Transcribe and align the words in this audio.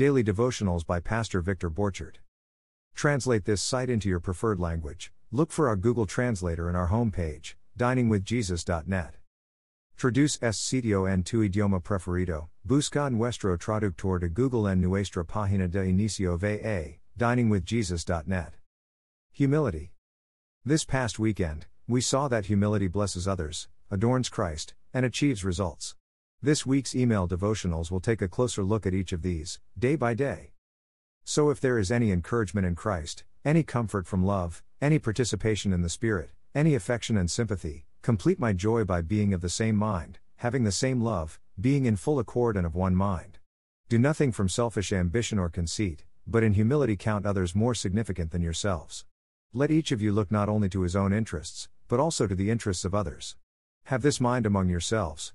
Daily 0.00 0.24
Devotionals 0.24 0.86
by 0.86 0.98
Pastor 0.98 1.42
Victor 1.42 1.68
Borchert. 1.68 2.20
Translate 2.94 3.44
this 3.44 3.60
site 3.60 3.90
into 3.90 4.08
your 4.08 4.18
preferred 4.18 4.58
language. 4.58 5.12
Look 5.30 5.52
for 5.52 5.68
our 5.68 5.76
Google 5.76 6.06
Translator 6.06 6.70
in 6.70 6.74
our 6.74 6.88
homepage, 6.88 7.52
diningwithjesus.net. 7.78 9.16
Traduce 9.98 10.38
sitio 10.38 11.04
en 11.04 11.22
tu 11.22 11.46
idioma 11.46 11.82
preferido. 11.82 12.48
Busca 12.66 13.12
nuestro 13.12 13.58
traductor 13.58 14.18
de 14.18 14.30
Google 14.30 14.66
en 14.66 14.80
nuestra 14.80 15.22
página 15.22 15.70
de 15.70 15.80
inicio 15.80 16.38
va, 16.38 16.96
diningwithjesus.net. 17.18 18.54
Humility. 19.34 19.92
This 20.64 20.86
past 20.86 21.18
weekend, 21.18 21.66
we 21.86 22.00
saw 22.00 22.26
that 22.26 22.46
humility 22.46 22.88
blesses 22.88 23.28
others, 23.28 23.68
adorns 23.90 24.30
Christ, 24.30 24.72
and 24.94 25.04
achieves 25.04 25.44
results. 25.44 25.94
This 26.42 26.64
week's 26.64 26.96
email 26.96 27.28
devotionals 27.28 27.90
will 27.90 28.00
take 28.00 28.22
a 28.22 28.28
closer 28.28 28.64
look 28.64 28.86
at 28.86 28.94
each 28.94 29.12
of 29.12 29.20
these, 29.20 29.60
day 29.78 29.94
by 29.94 30.14
day. 30.14 30.52
So, 31.22 31.50
if 31.50 31.60
there 31.60 31.78
is 31.78 31.92
any 31.92 32.10
encouragement 32.10 32.66
in 32.66 32.74
Christ, 32.74 33.24
any 33.44 33.62
comfort 33.62 34.06
from 34.06 34.24
love, 34.24 34.62
any 34.80 34.98
participation 34.98 35.70
in 35.70 35.82
the 35.82 35.90
Spirit, 35.90 36.30
any 36.54 36.74
affection 36.74 37.18
and 37.18 37.30
sympathy, 37.30 37.84
complete 38.00 38.40
my 38.40 38.54
joy 38.54 38.84
by 38.84 39.02
being 39.02 39.34
of 39.34 39.42
the 39.42 39.50
same 39.50 39.76
mind, 39.76 40.18
having 40.36 40.64
the 40.64 40.72
same 40.72 41.02
love, 41.02 41.38
being 41.60 41.84
in 41.84 41.96
full 41.96 42.18
accord 42.18 42.56
and 42.56 42.64
of 42.64 42.74
one 42.74 42.94
mind. 42.94 43.38
Do 43.90 43.98
nothing 43.98 44.32
from 44.32 44.48
selfish 44.48 44.94
ambition 44.94 45.38
or 45.38 45.50
conceit, 45.50 46.06
but 46.26 46.42
in 46.42 46.54
humility 46.54 46.96
count 46.96 47.26
others 47.26 47.54
more 47.54 47.74
significant 47.74 48.30
than 48.30 48.40
yourselves. 48.40 49.04
Let 49.52 49.70
each 49.70 49.92
of 49.92 50.00
you 50.00 50.10
look 50.10 50.30
not 50.30 50.48
only 50.48 50.70
to 50.70 50.80
his 50.80 50.96
own 50.96 51.12
interests, 51.12 51.68
but 51.86 52.00
also 52.00 52.26
to 52.26 52.34
the 52.34 52.50
interests 52.50 52.86
of 52.86 52.94
others. 52.94 53.36
Have 53.84 54.00
this 54.00 54.22
mind 54.22 54.46
among 54.46 54.70
yourselves, 54.70 55.34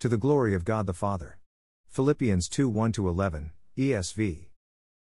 to 0.00 0.08
the 0.08 0.16
glory 0.16 0.54
of 0.54 0.64
God 0.64 0.86
the 0.86 0.94
Father. 0.94 1.38
Philippians 1.86 2.48
2 2.48 2.70
1 2.70 2.92
11, 2.96 3.50
ESV. 3.76 4.46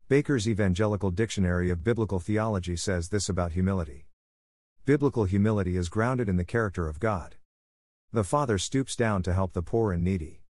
Baker's 0.08 0.48
Evangelical 0.48 1.10
Dictionary 1.10 1.68
of 1.68 1.84
Biblical 1.84 2.18
Theology 2.18 2.76
says 2.76 3.10
this 3.10 3.28
about 3.28 3.52
humility 3.52 4.06
Biblical 4.86 5.24
humility 5.24 5.76
is 5.76 5.90
grounded 5.90 6.30
in 6.30 6.36
the 6.36 6.46
character 6.46 6.88
of 6.88 6.98
God. 6.98 7.36
The 8.10 8.24
Father 8.24 8.56
stoops 8.56 8.96
down 8.96 9.22
to 9.24 9.34
help 9.34 9.52
the 9.52 9.60
poor 9.60 9.92
and 9.92 10.02
needy. 10.02 10.44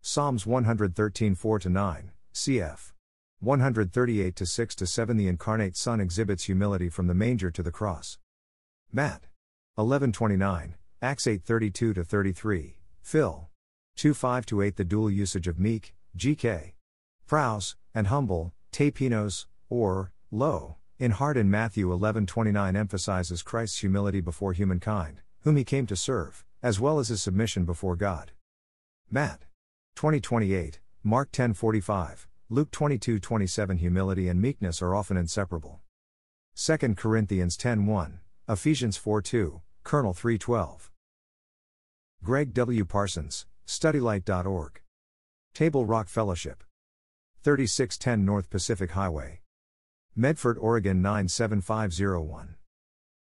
Psalms 0.00 0.46
113 0.46 1.34
4 1.34 1.60
9, 1.66 2.12
cf. 2.32 2.92
138 3.40 4.38
6 4.48 4.76
7 4.82 5.16
The 5.18 5.28
incarnate 5.28 5.76
Son 5.76 6.00
exhibits 6.00 6.44
humility 6.44 6.88
from 6.88 7.06
the 7.06 7.14
manger 7.14 7.50
to 7.50 7.62
the 7.62 7.70
cross. 7.70 8.16
Matt. 8.90 9.26
1129, 9.74 10.74
Acts 11.02 11.26
8 11.26 11.42
32 11.44 11.92
33, 11.92 12.78
Phil. 13.02 13.48
2 13.98 14.14
5 14.14 14.44
8 14.62 14.76
The 14.76 14.84
dual 14.84 15.10
usage 15.10 15.48
of 15.48 15.58
meek, 15.58 15.92
GK. 16.16 16.74
Praus, 17.26 17.74
and 17.92 18.06
humble, 18.06 18.54
tapeinos, 18.70 19.46
or, 19.68 20.12
low, 20.30 20.76
in 21.00 21.10
heart 21.10 21.36
in 21.36 21.50
Matthew 21.50 21.90
11:29 21.90 22.76
emphasizes 22.76 23.42
Christ's 23.42 23.80
humility 23.80 24.20
before 24.20 24.52
humankind, 24.52 25.22
whom 25.40 25.56
he 25.56 25.64
came 25.64 25.84
to 25.88 25.96
serve, 25.96 26.44
as 26.62 26.78
well 26.78 27.00
as 27.00 27.08
his 27.08 27.20
submission 27.20 27.64
before 27.64 27.96
God. 27.96 28.30
Matt. 29.10 29.46
2028, 29.96 30.78
Mark 31.02 31.32
10:45, 31.32 32.28
Luke 32.48 32.70
22:27 32.70 33.78
Humility 33.78 34.28
and 34.28 34.40
meekness 34.40 34.80
are 34.80 34.94
often 34.94 35.16
inseparable. 35.16 35.80
2 36.54 36.94
Corinthians 36.94 37.56
10 37.56 37.84
1, 37.84 38.20
Ephesians 38.48 38.96
4 38.96 39.20
2, 39.22 39.60
Colonel 39.82 40.14
3:12. 40.14 40.92
Greg 42.22 42.54
W. 42.54 42.84
Parsons, 42.84 43.46
StudyLight.org. 43.68 44.80
Table 45.52 45.84
Rock 45.84 46.08
Fellowship. 46.08 46.64
3610 47.42 48.24
North 48.24 48.48
Pacific 48.48 48.92
Highway. 48.92 49.42
Medford, 50.16 50.56
Oregon 50.58 51.02
97501. 51.02 52.54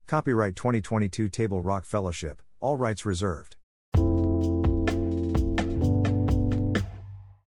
Copyright 0.06 0.54
2022 0.54 1.28
Table 1.28 1.60
Rock 1.60 1.84
Fellowship, 1.84 2.40
all 2.60 2.76
rights 2.76 3.04
reserved. 3.04 3.56